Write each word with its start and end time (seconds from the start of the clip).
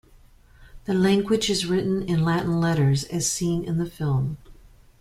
The 0.85 0.95
language 0.95 1.47
is 1.47 1.67
written 1.67 2.01
in 2.01 2.23
Latin 2.25 2.59
letters 2.59 3.03
as 3.03 3.31
seen 3.31 3.63
in 3.63 3.77
the 3.77 3.85
film. 3.85 4.39